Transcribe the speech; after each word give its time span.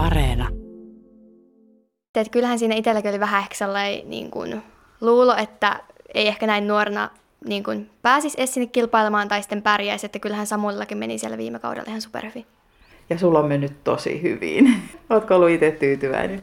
Areena. 0.00 0.48
Et 2.14 2.28
kyllähän 2.28 2.58
siinä 2.58 2.74
itselläkin 2.74 3.10
oli 3.10 3.20
vähän 3.20 3.42
ehkä 3.42 3.54
sellainen 3.54 4.10
niin 4.10 4.30
kuin, 4.30 4.62
luulo, 5.00 5.36
että 5.36 5.80
ei 6.14 6.28
ehkä 6.28 6.46
näin 6.46 6.68
nuorena 6.68 7.10
niin 7.46 7.64
kuin, 7.64 7.90
pääsisi 8.02 8.38
edes 8.38 8.54
sinne 8.54 8.66
kilpailemaan 8.66 9.28
tai 9.28 9.42
sitten 9.42 9.62
pärjäisi, 9.62 10.06
että 10.06 10.18
kyllähän 10.18 10.46
Samulillakin 10.46 10.98
meni 10.98 11.18
siellä 11.18 11.38
viime 11.38 11.58
kaudella 11.58 11.88
ihan 11.88 12.00
superhyvin. 12.00 12.46
Ja 13.10 13.18
sulla 13.18 13.38
on 13.38 13.46
mennyt 13.46 13.84
tosi 13.84 14.22
hyvin. 14.22 14.74
Oletko 15.10 15.36
ollut 15.36 15.50
itse 15.50 15.70
tyytyväinen? 15.70 16.42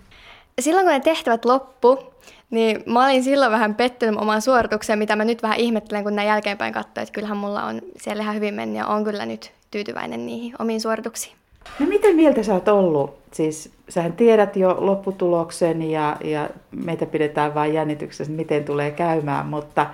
Silloin 0.61 0.85
kun 0.85 0.93
ne 0.93 0.99
tehtävät 0.99 1.45
loppu, 1.45 2.13
niin 2.49 2.83
mä 2.85 3.05
olin 3.05 3.23
silloin 3.23 3.51
vähän 3.51 3.75
pettynyt 3.75 4.21
omaan 4.21 4.41
suoritukseen, 4.41 4.99
mitä 4.99 5.15
mä 5.15 5.25
nyt 5.25 5.43
vähän 5.43 5.57
ihmettelen, 5.57 6.03
kun 6.03 6.15
näin 6.15 6.27
jälkeenpäin 6.27 6.73
katsoin, 6.73 7.03
että 7.03 7.13
kyllähän 7.13 7.37
mulla 7.37 7.63
on 7.63 7.81
siellä 7.97 8.23
ihan 8.23 8.35
hyvin 8.35 8.53
mennyt 8.53 8.77
ja 8.77 8.87
on 8.87 9.03
kyllä 9.03 9.25
nyt 9.25 9.51
tyytyväinen 9.71 10.25
niihin 10.25 10.53
omiin 10.59 10.81
suorituksiin. 10.81 11.37
No 11.79 11.85
miten 11.85 12.15
mieltä 12.15 12.43
sä 12.43 12.53
oot 12.53 12.67
ollut? 12.67 13.17
Siis 13.31 13.71
sähän 13.89 14.13
tiedät 14.13 14.55
jo 14.55 14.75
lopputuloksen 14.79 15.81
ja, 15.91 16.17
ja 16.23 16.49
meitä 16.71 17.05
pidetään 17.05 17.55
vain 17.55 17.73
jännityksessä, 17.73 18.33
miten 18.33 18.63
tulee 18.63 18.91
käymään, 18.91 19.45
mutta, 19.45 19.87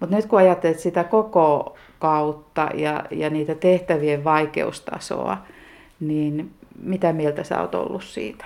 mutta 0.00 0.16
nyt 0.16 0.26
kun 0.26 0.38
ajattelet 0.38 0.78
sitä 0.78 1.04
koko 1.04 1.76
kautta 1.98 2.68
ja, 2.74 3.04
ja 3.10 3.30
niitä 3.30 3.54
tehtävien 3.54 4.24
vaikeustasoa, 4.24 5.36
niin 6.00 6.50
mitä 6.82 7.12
mieltä 7.12 7.44
sä 7.44 7.60
oot 7.60 7.74
ollut 7.74 8.04
siitä? 8.04 8.44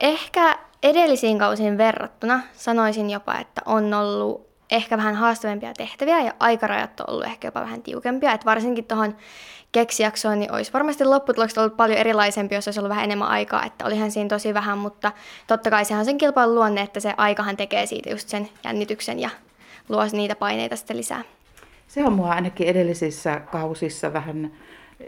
Ehkä 0.00 0.58
edellisiin 0.82 1.38
kausiin 1.38 1.78
verrattuna 1.78 2.40
sanoisin 2.52 3.10
jopa, 3.10 3.38
että 3.38 3.62
on 3.66 3.94
ollut 3.94 4.51
ehkä 4.72 4.96
vähän 4.96 5.14
haastavempia 5.14 5.72
tehtäviä 5.74 6.20
ja 6.20 6.32
aikarajat 6.40 7.00
on 7.00 7.10
ollut 7.10 7.26
ehkä 7.26 7.48
jopa 7.48 7.60
vähän 7.60 7.82
tiukempia. 7.82 8.32
Että 8.32 8.44
varsinkin 8.44 8.84
tuohon 8.84 9.16
keksijaksoon 9.72 10.40
niin 10.40 10.52
olisi 10.52 10.72
varmasti 10.72 11.04
lopputulokset 11.04 11.58
ollut 11.58 11.76
paljon 11.76 11.98
erilaisempi, 11.98 12.54
jos 12.54 12.68
olisi 12.68 12.80
ollut 12.80 12.90
vähän 12.90 13.04
enemmän 13.04 13.28
aikaa. 13.28 13.64
Että 13.64 13.86
olihan 13.86 14.10
siinä 14.10 14.28
tosi 14.28 14.54
vähän, 14.54 14.78
mutta 14.78 15.12
totta 15.46 15.70
kai 15.70 15.84
sehän 15.84 16.00
on 16.00 16.04
sen 16.04 16.18
kilpailun 16.18 16.54
luonne, 16.54 16.80
että 16.80 17.00
se 17.00 17.14
aikahan 17.16 17.56
tekee 17.56 17.86
siitä 17.86 18.10
just 18.10 18.28
sen 18.28 18.48
jännityksen 18.64 19.20
ja 19.20 19.30
luo 19.88 20.02
niitä 20.12 20.36
paineita 20.36 20.76
sitten 20.76 20.96
lisää. 20.96 21.22
Se 21.88 22.04
on 22.04 22.12
mua 22.12 22.30
ainakin 22.30 22.68
edellisissä 22.68 23.40
kausissa 23.52 24.12
vähän 24.12 24.52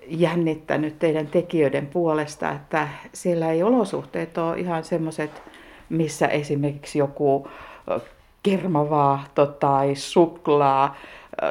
jännittänyt 0.06 0.98
teidän 0.98 1.26
tekijöiden 1.26 1.86
puolesta, 1.86 2.50
että 2.50 2.88
siellä 3.12 3.50
ei 3.50 3.62
olosuhteet 3.62 4.38
ole 4.38 4.58
ihan 4.58 4.84
semmoiset, 4.84 5.42
missä 5.88 6.26
esimerkiksi 6.26 6.98
joku 6.98 7.48
kermavaahto 8.44 9.46
tai 9.46 9.94
suklaa 9.94 10.96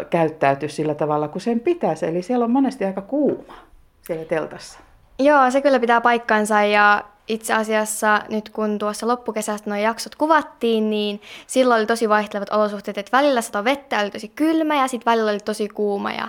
käyttäytyy 0.09 0.69
sillä 0.69 0.95
tavalla 0.95 1.27
kuin 1.27 1.41
sen 1.41 1.59
pitäisi. 1.59 2.05
Eli 2.05 2.21
siellä 2.21 2.45
on 2.45 2.51
monesti 2.51 2.85
aika 2.85 3.01
kuuma 3.01 3.53
siellä 4.01 4.25
teltassa. 4.25 4.79
Joo, 5.19 5.51
se 5.51 5.61
kyllä 5.61 5.79
pitää 5.79 6.01
paikkansa 6.01 6.63
ja 6.63 7.03
itse 7.27 7.53
asiassa 7.53 8.21
nyt 8.29 8.49
kun 8.49 8.79
tuossa 8.79 9.07
loppukesästä 9.07 9.69
nuo 9.69 9.79
jaksot 9.79 10.15
kuvattiin, 10.15 10.89
niin 10.89 11.21
silloin 11.47 11.79
oli 11.79 11.85
tosi 11.85 12.09
vaihtelevat 12.09 12.53
olosuhteet, 12.53 12.97
että 12.97 13.17
välillä 13.17 13.41
sato 13.41 13.63
vettä 13.63 13.99
oli 13.99 14.11
tosi 14.11 14.27
kylmä 14.27 14.75
ja 14.75 14.87
sitten 14.87 15.11
välillä 15.11 15.31
oli 15.31 15.39
tosi 15.39 15.67
kuuma 15.67 16.11
ja 16.11 16.27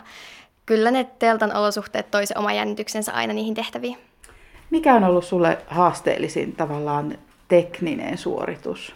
kyllä 0.66 0.90
ne 0.90 1.04
teltan 1.18 1.56
olosuhteet 1.56 2.10
toi 2.10 2.26
se 2.26 2.34
oma 2.38 2.52
jännityksensä 2.52 3.12
aina 3.12 3.32
niihin 3.32 3.54
tehtäviin. 3.54 3.98
Mikä 4.70 4.94
on 4.94 5.04
ollut 5.04 5.24
sulle 5.24 5.58
haasteellisin 5.66 6.52
tavallaan 6.52 7.18
tekninen 7.48 8.18
suoritus? 8.18 8.94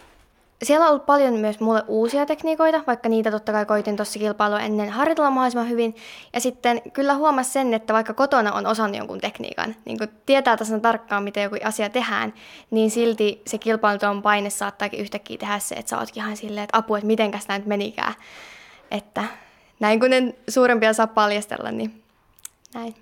Siellä 0.63 0.85
on 0.85 0.89
ollut 0.89 1.05
paljon 1.05 1.33
myös 1.33 1.59
mulle 1.59 1.83
uusia 1.87 2.25
tekniikoita, 2.25 2.83
vaikka 2.87 3.09
niitä 3.09 3.31
totta 3.31 3.51
kai 3.51 3.65
koitin 3.65 3.95
tuossa 3.95 4.19
kilpailua 4.19 4.59
ennen 4.59 4.89
harjoitella 4.89 5.29
mahdollisimman 5.29 5.69
hyvin. 5.69 5.95
Ja 6.33 6.39
sitten 6.39 6.81
kyllä 6.93 7.13
huomasi 7.13 7.51
sen, 7.51 7.73
että 7.73 7.93
vaikka 7.93 8.13
kotona 8.13 8.53
on 8.53 8.67
osannut 8.67 8.97
jonkun 8.97 9.21
tekniikan, 9.21 9.75
niin 9.85 9.97
kun 9.97 10.07
tietää 10.25 10.57
tasan 10.57 10.81
tarkkaan, 10.81 11.23
miten 11.23 11.43
joku 11.43 11.55
asia 11.63 11.89
tehdään, 11.89 12.33
niin 12.71 12.91
silti 12.91 13.41
se 13.47 13.57
kilpailun 13.57 14.21
paine 14.21 14.49
saattaakin 14.49 14.99
yhtäkkiä 14.99 15.37
tehdä 15.37 15.59
se, 15.59 15.75
että 15.75 15.89
sä 15.89 15.97
ootkin 15.99 16.23
ihan 16.23 16.37
silleen, 16.37 16.63
että 16.63 16.77
apua, 16.77 16.97
että 16.97 17.07
mitenkäs 17.07 17.47
nyt 17.47 17.65
menikään. 17.65 18.13
Että 18.91 19.23
näin 19.79 19.99
kun 19.99 20.13
en 20.13 20.33
suurempia 20.49 20.93
saa 20.93 21.07
paljastella, 21.07 21.71
niin 21.71 22.03
näin. 22.73 22.95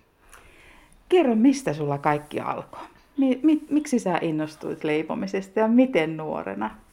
Kerro, 1.09 1.35
mistä 1.35 1.73
sulla 1.73 1.97
kaikki 1.97 2.39
alkoi? 2.39 2.83
Mi- 3.17 3.39
mi- 3.43 3.65
miksi 3.69 3.99
sä 3.99 4.19
innostuit 4.21 4.83
leipomisesta 4.83 5.59
ja 5.59 5.67
miten 5.67 6.17
nuorena? 6.17 6.86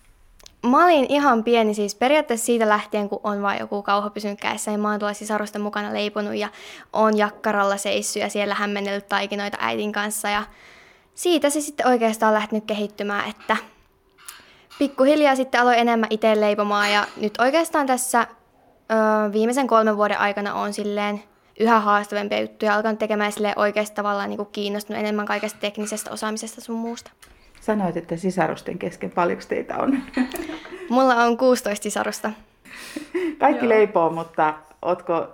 Mä 0.71 0.85
olin 0.85 1.07
ihan 1.09 1.45
pieni 1.45 1.75
siis 1.75 1.95
periaatteessa 1.95 2.47
siitä 2.47 2.69
lähtien, 2.69 3.09
kun 3.09 3.21
on 3.23 3.43
vain 3.43 3.61
joku 3.61 3.83
kauho 3.83 4.11
pysynyt 4.11 4.41
kädessä, 4.41 4.71
ja 4.71 4.79
mä 4.79 4.91
oon 4.91 4.99
tuolla 4.99 5.15
sisarusten 5.15 5.63
mukana 5.63 5.93
leiponut 5.93 6.35
ja 6.35 6.49
on 6.93 7.19
jakkaralla 7.19 7.77
seissyt 7.77 8.23
ja 8.23 8.29
siellä 8.29 8.55
hämmennellyt 8.55 9.09
taikinoita 9.09 9.59
äitin 9.61 9.93
kanssa 9.93 10.29
ja 10.29 10.43
siitä 11.15 11.51
se 11.51 11.61
sitten 11.61 11.87
oikeastaan 11.87 12.31
on 12.31 12.35
lähtenyt 12.35 12.65
kehittymään, 12.67 13.31
että 13.31 13.57
pikkuhiljaa 14.79 15.37
sitten 15.37 15.61
aloin 15.61 15.79
enemmän 15.79 16.09
itse 16.11 16.41
leipomaan 16.41 16.93
ja 16.93 17.07
nyt 17.17 17.41
oikeastaan 17.41 17.87
tässä 17.87 18.21
ö, 18.21 19.33
viimeisen 19.33 19.67
kolmen 19.67 19.97
vuoden 19.97 20.19
aikana 20.19 20.55
on 20.55 20.73
silleen 20.73 21.23
yhä 21.61 21.81
haastavempia 21.81 22.41
juttuja 22.41 22.75
alkanut 22.75 22.99
tekemään 22.99 23.33
sille 23.33 23.53
oikeasti 23.57 23.95
tavallaan 23.95 24.31
niin 24.31 24.47
kiinnostunut 24.53 25.01
enemmän 25.01 25.27
kaikesta 25.27 25.61
teknisestä 25.61 26.11
osaamisesta 26.11 26.61
sun 26.61 26.77
muusta. 26.77 27.11
Sanoit, 27.65 27.97
että 27.97 28.17
sisarusten 28.17 28.79
kesken 28.79 29.11
paljonko 29.11 29.45
teitä 29.49 29.77
on? 29.77 30.03
Mulla 30.91 31.15
on 31.15 31.37
16 31.37 31.83
sisarusta. 31.83 32.31
Kaikki 33.39 33.65
Joo. 33.65 33.69
leipoo, 33.69 34.11
mutta 34.11 34.55
ootko, 34.83 35.29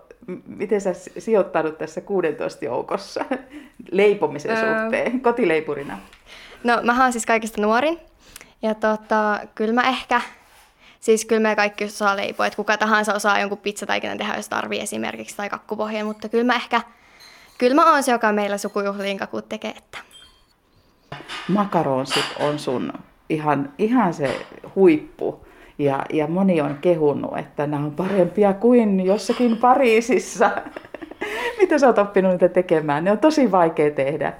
miten 0.46 0.80
sä 0.80 0.90
sijoittaudut 1.18 1.78
tässä 1.78 2.00
16 2.00 2.64
joukossa 2.64 3.24
leipomisen 3.90 4.50
öö... 4.56 4.82
suhteen, 4.82 5.20
kotileipurina? 5.20 5.98
No 6.64 6.80
mä 6.82 7.02
oon 7.02 7.12
siis 7.12 7.26
kaikista 7.26 7.60
nuorin. 7.60 7.98
Ja 8.62 8.74
tota, 8.74 9.40
kyllä 9.54 9.72
mä 9.72 9.88
ehkä, 9.88 10.20
siis 11.00 11.24
kyllä 11.24 11.48
me 11.48 11.56
kaikki 11.56 11.84
osaa 11.84 12.16
leipoa, 12.16 12.46
että 12.46 12.56
kuka 12.56 12.76
tahansa 12.76 13.14
osaa 13.14 13.40
jonkun 13.40 13.58
pizzataikinan 13.58 14.18
tehdä, 14.18 14.36
jos 14.36 14.48
tarvii 14.48 14.80
esimerkiksi, 14.80 15.36
tai 15.36 15.48
kakkupohjeen, 15.48 16.06
mutta 16.06 16.28
kyllä 16.28 16.44
mä 16.44 16.54
ehkä, 16.54 16.80
kyllä 17.58 17.74
mä 17.74 17.92
oon 17.92 18.02
se, 18.02 18.12
joka 18.12 18.32
meillä 18.32 18.58
sukujuhliin 18.58 19.18
kakut 19.18 19.48
tekee, 19.48 19.70
että 19.70 20.09
makaronsit 21.48 22.24
on 22.40 22.58
sun 22.58 22.92
ihan, 23.28 23.72
ihan 23.78 24.14
se 24.14 24.46
huippu. 24.74 25.46
Ja, 25.78 26.04
ja 26.12 26.26
moni 26.26 26.60
on 26.60 26.78
kehunut, 26.80 27.38
että 27.38 27.66
nämä 27.66 27.84
on 27.84 27.90
parempia 27.90 28.52
kuin 28.52 29.06
jossakin 29.06 29.56
Pariisissa. 29.56 30.50
Mitä 31.60 31.78
sä 31.78 31.86
oot 31.86 31.98
oppinut 31.98 32.32
niitä 32.32 32.48
tekemään? 32.48 33.04
Ne 33.04 33.12
on 33.12 33.18
tosi 33.18 33.50
vaikea 33.52 33.90
tehdä. 33.90 34.32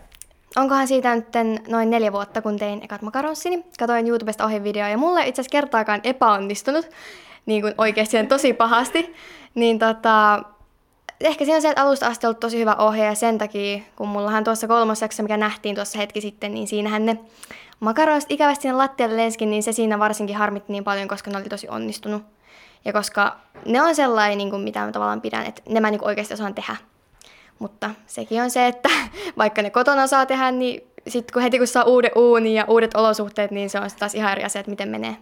Onkohan 0.57 0.89
siitä 0.89 1.17
nyt 1.17 1.27
noin 1.69 1.91
neljä 1.91 2.13
vuotta, 2.13 2.43
kun 2.43 2.59
tein 2.59 2.83
ekat 2.83 3.03
makaronsini. 3.03 3.65
Katoin 3.79 4.09
YouTubesta 4.09 4.45
ohjevideoa 4.45 4.89
ja 4.89 4.99
mulle 4.99 5.21
itse 5.21 5.41
asiassa 5.41 5.53
kertaakaan 5.53 6.01
epäonnistunut, 6.05 6.89
niin 7.47 7.63
kuin 7.63 7.75
oikeasti 7.79 8.27
tosi 8.27 8.53
pahasti. 8.53 9.15
Niin 9.55 9.79
tota, 9.79 10.43
ehkä 11.21 11.45
siinä 11.45 11.57
on 11.57 11.63
se, 11.63 11.69
että 11.69 11.83
alusta 11.83 12.07
asti 12.07 12.27
ollut 12.27 12.41
tosi 12.41 12.59
hyvä 12.59 12.75
ohje 12.75 13.05
ja 13.05 13.15
sen 13.15 13.39
takia, 13.39 13.81
kun 13.97 14.09
mullahan 14.09 14.45
tuossa 14.45 14.69
kolmosjaksossa, 14.69 15.23
mikä 15.23 15.37
nähtiin 15.37 15.75
tuossa 15.75 15.99
hetki 15.99 16.21
sitten, 16.21 16.55
niin 16.55 16.69
siinähän 16.69 17.07
ne 17.07 17.19
makaronit 17.81 18.27
ikävästi 18.29 18.63
sinne 18.63 18.77
lattialle 18.77 19.17
lenskin, 19.17 19.51
niin 19.51 19.63
se 19.63 19.73
siinä 19.73 19.99
varsinkin 19.99 20.37
harmitti 20.37 20.73
niin 20.73 20.85
paljon, 20.85 21.09
koska 21.09 21.31
ne 21.31 21.37
oli 21.37 21.49
tosi 21.49 21.69
onnistunut. 21.69 22.23
Ja 22.85 22.93
koska 22.93 23.37
ne 23.67 23.83
on 23.83 23.95
sellainen, 23.95 24.39
niin 24.39 24.51
kuin 24.51 24.63
mitä 24.63 24.87
mä 24.87 24.93
tavallaan 24.93 25.21
pidän, 25.21 25.47
että 25.47 25.63
ne 25.69 25.81
mä 25.81 25.91
niin 25.91 26.05
oikeasti 26.05 26.35
osaan 26.35 26.55
tehdä. 26.55 26.77
Mutta 27.59 27.91
sekin 28.07 28.43
on 28.43 28.51
se, 28.51 28.67
että 28.67 28.89
vaikka 29.39 29.63
ne 29.63 29.71
kotona 29.71 30.07
saa 30.07 30.27
tehdä, 30.27 30.51
niin 30.51 30.91
sitten 31.09 31.33
kun 31.33 31.43
heti 31.43 31.59
kun 31.59 31.67
saa 31.67 31.85
uuden 31.85 32.11
uunin 32.17 32.55
ja 32.55 32.65
uudet 32.69 32.95
olosuhteet, 32.95 33.51
niin 33.51 33.71
se 33.71 33.81
on 33.81 33.91
taas 33.99 34.15
ihan 34.15 34.33
eri 34.33 34.45
asia, 34.45 34.61
että 34.61 34.71
miten 34.71 34.89
menee. 34.89 35.17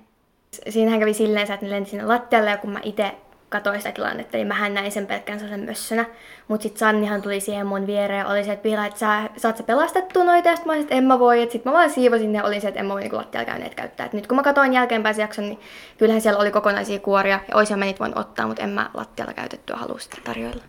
Siinähän 0.68 1.00
kävi 1.00 1.14
silleen, 1.14 1.52
että 1.52 1.66
ne 1.66 1.70
lenti 1.72 1.90
sinne 1.90 2.04
lattialle 2.04 2.50
ja 2.50 2.56
kun 2.56 2.70
mä 2.70 2.80
itse 2.82 3.14
katsoin 3.48 3.78
sitä 3.78 3.92
tilannetta, 3.92 4.36
niin 4.36 4.46
mähän 4.46 4.74
näin 4.74 4.92
sen 4.92 5.06
pelkkään 5.06 5.38
sellaisen 5.38 5.66
mössönä. 5.66 6.04
Mutta 6.48 6.62
sitten 6.62 6.78
Sannihan 6.78 7.22
tuli 7.22 7.40
siihen 7.40 7.66
mun 7.66 7.86
viereen 7.86 8.18
ja 8.18 8.26
oli 8.26 8.44
se, 8.44 8.52
että 8.52 8.62
Piila, 8.62 8.86
että 8.86 8.98
sä, 8.98 9.30
saat 9.36 9.56
sä 9.56 9.62
pelastettua 9.62 10.24
noita, 10.24 10.48
ja 10.48 10.56
sitten 10.56 10.66
mä 10.66 10.72
olisin, 10.72 10.84
että 10.84 10.94
en 10.94 11.04
mä 11.04 11.18
voi. 11.18 11.40
Sitten 11.40 11.72
mä 11.72 11.72
vaan 11.72 11.90
siivosin 11.90 12.34
ja 12.34 12.44
olin 12.44 12.60
se, 12.60 12.68
että 12.68 12.80
en 12.80 12.86
mä 12.86 12.92
voi 12.92 13.00
niinku 13.00 13.16
lattialla 13.16 13.46
käyneet 13.46 13.74
käyttää. 13.74 14.06
Et 14.06 14.12
nyt 14.12 14.26
kun 14.26 14.36
mä 14.36 14.42
katsoin 14.42 14.72
jälkeenpäin 14.72 15.14
se 15.14 15.22
jakson, 15.22 15.44
niin 15.44 15.60
kyllähän 15.98 16.20
siellä 16.20 16.40
oli 16.40 16.50
kokonaisia 16.50 16.98
kuoria 16.98 17.40
ja 17.48 17.56
olisin 17.56 17.78
mä 17.78 17.84
niitä 17.84 17.98
voinut 17.98 18.18
ottaa, 18.18 18.46
mutta 18.46 18.62
en 18.62 18.70
mä 18.70 18.90
lattialla 18.94 19.32
käytettyä 19.32 19.76
halua 19.76 19.98
sitten 19.98 20.22
tarjoilla. 20.24 20.62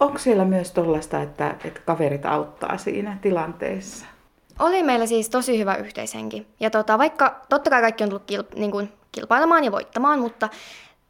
Onko 0.00 0.18
siellä 0.18 0.44
myös 0.44 0.70
tollaista, 0.70 1.22
että, 1.22 1.54
että 1.64 1.80
kaverit 1.84 2.26
auttaa 2.26 2.78
siinä 2.78 3.18
tilanteessa? 3.22 4.06
Oli 4.58 4.82
meillä 4.82 5.06
siis 5.06 5.28
tosi 5.28 5.58
hyvä 5.58 5.74
yhteishenki. 5.74 6.46
Ja 6.60 6.70
tota, 6.70 6.98
vaikka 6.98 7.40
totta 7.48 7.70
kai 7.70 7.80
kaikki 7.80 8.04
on 8.04 8.10
tullut 8.10 8.30
kilp- 8.32 8.58
niin 8.58 8.70
kuin 8.70 8.92
kilpailemaan 9.12 9.64
ja 9.64 9.72
voittamaan, 9.72 10.18
mutta 10.18 10.48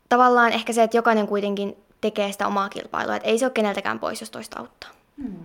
tavallaan 0.08 0.52
ehkä 0.52 0.72
se, 0.72 0.82
että 0.82 0.96
jokainen 0.96 1.26
kuitenkin 1.26 1.76
tekee 2.00 2.32
sitä 2.32 2.46
omaa 2.46 2.68
kilpailua, 2.68 3.16
että 3.16 3.28
ei 3.28 3.38
se 3.38 3.44
ole 3.44 3.52
keneltäkään 3.52 3.98
pois, 3.98 4.20
jos 4.20 4.30
toista 4.30 4.60
auttaa. 4.60 4.90
Hmm. 5.22 5.36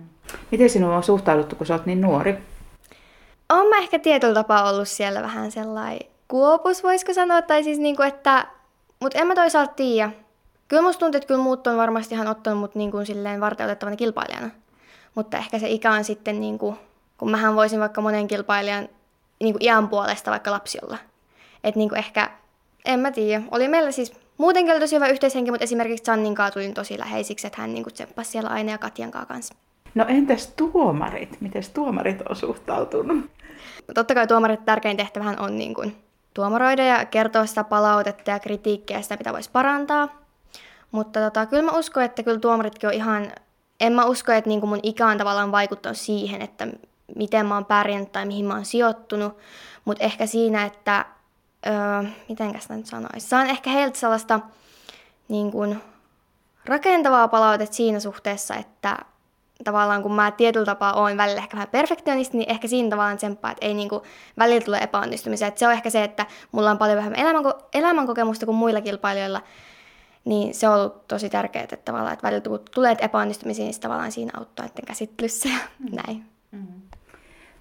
Miten 0.50 0.70
sinuun 0.70 0.94
on 0.94 1.02
suhtauduttu, 1.02 1.56
kun 1.56 1.66
sä 1.66 1.74
oot 1.74 1.86
niin 1.86 2.00
nuori? 2.00 2.38
Olen 3.48 3.68
mä 3.68 3.78
ehkä 3.78 3.98
tietyllä 3.98 4.34
tapaa 4.34 4.70
ollut 4.70 4.88
siellä 4.88 5.22
vähän 5.22 5.52
sellainen 5.52 6.08
kuopus, 6.28 6.82
voisiko 6.82 7.14
sanoa, 7.14 7.42
tai 7.42 7.64
siis 7.64 7.78
niinku, 7.78 8.02
että, 8.02 8.46
mutta 9.00 9.18
en 9.18 9.26
mä 9.26 9.34
toisaalta 9.34 9.72
tiedä. 9.74 10.10
Kyllä 10.68 10.82
musta 10.82 11.00
tuntuu, 11.00 11.16
että 11.16 11.28
kyllä 11.28 11.42
muut 11.42 11.66
on 11.66 11.76
varmasti 11.76 12.14
ihan 12.14 12.28
ottanut 12.28 12.60
mut 12.60 12.74
niin 12.74 12.90
kuin 12.90 13.06
silleen 13.06 13.40
varteutettavana 13.40 13.96
kilpailijana. 13.96 14.50
Mutta 15.14 15.36
ehkä 15.36 15.58
se 15.58 15.68
ikä 15.68 15.92
on 15.92 16.04
sitten, 16.04 16.40
niin 16.40 16.58
kuin, 16.58 16.76
kun 17.18 17.30
mähän 17.30 17.56
voisin 17.56 17.80
vaikka 17.80 18.00
monen 18.00 18.28
kilpailijan 18.28 18.88
niin 19.40 19.54
kuin 19.54 19.64
iän 19.64 19.88
puolesta 19.88 20.30
vaikka 20.30 20.50
lapsiolla. 20.50 20.98
Että 21.64 21.78
niin 21.78 21.88
kuin 21.88 21.98
ehkä, 21.98 22.30
en 22.84 23.00
mä 23.00 23.10
tiedä, 23.10 23.42
oli 23.50 23.68
meillä 23.68 23.90
siis 23.90 24.19
muutenkin 24.40 24.72
oli 24.72 24.80
tosi 24.80 24.96
hyvä 24.96 25.08
yhteishenki, 25.08 25.50
mutta 25.50 25.64
esimerkiksi 25.64 26.04
Sannin 26.04 26.34
tulin 26.52 26.74
tosi 26.74 26.98
läheisiksi, 26.98 27.46
että 27.46 27.60
hän 27.60 27.74
niin 27.74 27.82
kuin 27.82 27.94
tsemppasi 27.94 28.30
siellä 28.30 28.50
aina 28.50 28.72
ja 28.72 28.78
Katjan 28.78 29.10
kanssa. 29.10 29.54
No 29.94 30.04
entäs 30.08 30.52
tuomarit? 30.56 31.40
Miten 31.40 31.62
tuomarit 31.74 32.22
on 32.28 32.36
suhtautunut? 32.36 33.30
Totta 33.94 34.14
kai 34.14 34.26
tuomarit 34.26 34.64
tärkein 34.64 34.96
tehtävähän 34.96 35.40
on 35.40 35.58
niin 35.58 35.74
kuin 35.74 35.96
tuomaroida 36.34 36.84
ja 36.84 37.04
kertoa 37.04 37.46
sitä 37.46 37.64
palautetta 37.64 38.30
ja 38.30 38.38
kritiikkiä 38.38 39.02
sitä, 39.02 39.16
mitä 39.16 39.32
voisi 39.32 39.50
parantaa. 39.50 40.08
Mutta 40.90 41.20
tota, 41.20 41.46
kyllä 41.46 41.62
mä 41.62 41.78
uskon, 41.78 42.02
että 42.02 42.22
kyllä 42.22 42.40
tuomaritkin 42.40 42.88
on 42.88 42.94
ihan... 42.94 43.32
En 43.80 43.92
mä 43.92 44.04
usko, 44.04 44.32
että 44.32 44.48
niin 44.48 44.60
kuin 44.60 44.70
mun 44.70 44.80
ikä 44.82 45.06
on 45.06 45.18
tavallaan 45.18 45.52
vaikuttanut 45.52 45.98
siihen, 45.98 46.42
että 46.42 46.66
miten 47.16 47.46
mä 47.46 47.54
oon 47.54 47.64
pärjännyt 47.64 48.12
tai 48.12 48.26
mihin 48.26 48.44
mä 48.44 48.54
oon 48.54 48.64
sijoittunut. 48.64 49.36
Mutta 49.84 50.04
ehkä 50.04 50.26
siinä, 50.26 50.64
että... 50.64 51.04
Öö, 51.66 52.10
mitenkäs 52.28 52.68
mä 52.68 52.76
nyt 52.76 52.86
sanoisin? 52.86 53.20
Saan 53.20 53.46
ehkä 53.46 53.70
heiltä 53.70 53.98
sellaista 53.98 54.40
niin 55.28 55.50
kuin, 55.52 55.82
rakentavaa 56.64 57.28
palautetta 57.28 57.76
siinä 57.76 58.00
suhteessa, 58.00 58.54
että 58.54 58.96
tavallaan 59.64 60.02
kun 60.02 60.12
mä 60.12 60.30
tietyllä 60.30 60.66
tapaa 60.66 60.92
oon 60.92 61.16
välillä 61.16 61.38
ehkä 61.38 61.56
vähän 61.56 61.68
perfektionisti, 61.68 62.38
niin 62.38 62.50
ehkä 62.50 62.68
siinä 62.68 62.90
tavallaan 62.90 63.16
tsemppaa, 63.16 63.50
että 63.50 63.66
ei 63.66 63.74
niinku 63.74 64.02
välillä 64.38 64.64
tule 64.64 64.78
epäonnistumisia. 64.78 65.48
Et 65.48 65.58
se 65.58 65.66
on 65.66 65.72
ehkä 65.72 65.90
se, 65.90 66.04
että 66.04 66.26
mulla 66.52 66.70
on 66.70 66.78
paljon 66.78 66.98
vähemmän 66.98 67.20
elämänko- 67.20 67.68
elämänkokemusta 67.74 68.46
kuin 68.46 68.56
muilla 68.56 68.80
kilpailijoilla, 68.80 69.40
niin 70.24 70.54
se 70.54 70.68
on 70.68 70.74
ollut 70.74 71.08
tosi 71.08 71.30
tärkeää, 71.30 71.62
että 71.62 71.76
tavallaan, 71.76 72.12
että 72.12 72.26
välillä 72.26 72.58
tulee 72.74 72.96
epäonnistumisia, 73.00 73.64
niin 73.64 73.80
tavallaan 73.80 74.12
siinä 74.12 74.30
auttaa 74.36 74.66
että 74.66 74.82
käsittelyssä 74.86 75.48
ja 75.48 75.58
mm. 75.78 75.96
näin. 75.96 76.24
Mm. 76.50 76.66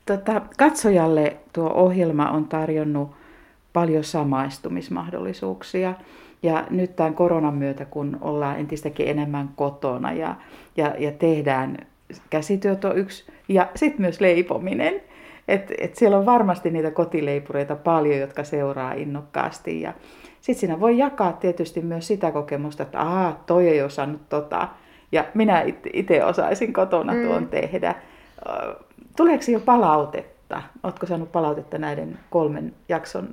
Tota, 0.06 0.42
katsojalle 0.58 1.38
tuo 1.54 1.70
ohjelma 1.70 2.30
on 2.30 2.48
tarjonnut 2.48 3.19
paljon 3.74 4.04
samaistumismahdollisuuksia. 4.04 5.94
Ja 6.44 6.66
nyt 6.70 6.96
tämän 6.96 7.14
koronan 7.14 7.54
myötä, 7.54 7.86
kun 7.86 8.18
ollaan 8.22 8.60
entistäkin 8.60 9.08
enemmän 9.08 9.50
kotona 9.56 10.12
ja, 10.14 10.36
ja, 10.78 10.96
ja 10.98 11.12
tehdään 11.12 11.78
käsityöt 12.30 12.86
on 12.86 12.98
yksi, 12.98 13.32
ja 13.48 13.68
sitten 13.76 14.02
myös 14.02 14.22
leipominen. 14.22 15.02
Et, 15.48 15.74
et 15.78 15.96
siellä 15.96 16.18
on 16.18 16.26
varmasti 16.26 16.72
niitä 16.72 16.92
kotileipureita 16.92 17.76
paljon, 17.76 18.20
jotka 18.20 18.44
seuraa 18.44 18.94
innokkaasti. 18.94 19.82
Ja 19.82 19.94
sitten 20.42 20.60
siinä 20.60 20.80
voi 20.80 20.98
jakaa 20.98 21.34
tietysti 21.34 21.82
myös 21.82 22.08
sitä 22.08 22.32
kokemusta, 22.32 22.84
että 22.84 23.00
aah, 23.00 23.38
toi 23.46 23.70
ei 23.70 23.82
osannut 23.82 24.30
tota, 24.30 24.68
ja 25.12 25.26
minä 25.34 25.64
itse 25.94 26.26
osaisin 26.26 26.74
kotona 26.74 27.14
mm. 27.14 27.24
tuon 27.24 27.48
tehdä. 27.48 27.96
Tuleeko 29.18 29.44
jo 29.52 29.60
palautetta? 29.60 30.62
Oletko 30.84 31.06
saanut 31.06 31.32
palautetta 31.32 31.78
näiden 31.78 32.20
kolmen 32.30 32.74
jakson 32.90 33.30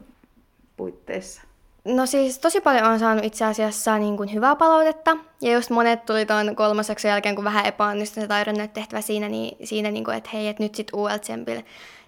puitteissa? 0.77 1.43
No 1.85 2.07
siis 2.07 2.39
tosi 2.39 2.61
paljon 2.61 2.85
on 2.87 2.99
saanut 2.99 3.25
itse 3.25 3.45
asiassa 3.45 3.99
niin 3.99 4.17
kuin 4.17 4.33
hyvää 4.33 4.57
palautetta. 4.57 5.17
Ja 5.43 5.53
just 5.53 5.71
monet 5.71 6.07
tuli 6.07 6.27
tuon 6.27 6.57
kolmoseksen 6.57 7.09
jälkeen, 7.09 7.35
kun 7.35 7.45
vähän 7.45 7.67
epäonnistui 7.67 8.21
se 8.23 8.29
taidon 8.29 8.69
tehtävä 8.75 9.01
siinä, 9.01 9.29
niin 9.29 9.57
siinä 9.67 9.91
niin 9.91 10.05
kuin, 10.05 10.17
että 10.17 10.31
hei, 10.33 10.49
että 10.49 10.63
nyt 10.63 10.75
sitten 10.75 11.01
UL 11.01 11.09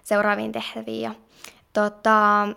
seuraaviin 0.03 0.51
tehtäviin. 0.51 1.01
Ja, 1.01 1.11
tota, 1.73 2.47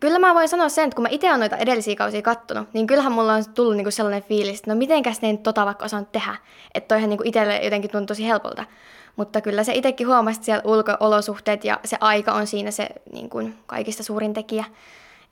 kyllä 0.00 0.18
mä 0.18 0.34
voin 0.34 0.48
sanoa 0.48 0.68
sen, 0.68 0.84
että 0.84 0.94
kun 0.94 1.02
mä 1.02 1.08
itse 1.10 1.26
olen 1.28 1.40
noita 1.40 1.56
edellisiä 1.56 1.96
kausia 1.96 2.22
kattonut, 2.22 2.68
niin 2.72 2.86
kyllähän 2.86 3.12
mulla 3.12 3.34
on 3.34 3.44
tullut 3.54 3.76
niinku 3.76 3.90
sellainen 3.90 4.22
fiilis, 4.22 4.58
että 4.58 4.70
no 4.70 4.76
mitenkäs 4.78 5.22
ne 5.22 5.36
tota 5.36 5.66
vaikka 5.66 5.84
osannut 5.84 6.12
tehdä. 6.12 6.36
Että 6.74 6.88
toihan 6.88 7.10
niinku 7.10 7.24
itselle 7.26 7.60
jotenkin 7.64 7.90
tuntui 7.90 8.06
tosi 8.06 8.26
helpolta. 8.26 8.64
Mutta 9.16 9.40
kyllä 9.40 9.64
se 9.64 9.74
itsekin 9.74 10.06
huomasi, 10.06 10.36
että 10.36 10.44
siellä 10.44 10.62
ulkoolosuhteet 10.64 11.64
ja 11.64 11.80
se 11.84 11.96
aika 12.00 12.32
on 12.32 12.46
siinä 12.46 12.70
se 12.70 12.88
niin 13.12 13.30
kuin 13.30 13.58
kaikista 13.66 14.02
suurin 14.02 14.34
tekijä. 14.34 14.64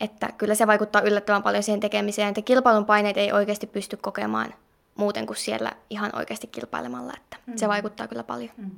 Että 0.00 0.28
kyllä 0.38 0.54
se 0.54 0.66
vaikuttaa 0.66 1.02
yllättävän 1.02 1.42
paljon 1.42 1.62
siihen 1.62 1.80
tekemiseen, 1.80 2.28
että 2.28 2.42
kilpailun 2.42 2.84
paineet 2.84 3.16
ei 3.16 3.32
oikeasti 3.32 3.66
pysty 3.66 3.96
kokemaan 3.96 4.54
muuten 4.96 5.26
kuin 5.26 5.36
siellä 5.36 5.72
ihan 5.90 6.10
oikeasti 6.16 6.46
kilpailemalla, 6.46 7.12
että 7.16 7.36
mm. 7.46 7.56
se 7.56 7.68
vaikuttaa 7.68 8.08
kyllä 8.08 8.22
paljon. 8.22 8.50
Mm. 8.56 8.70